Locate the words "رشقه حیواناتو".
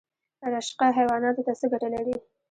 0.55-1.45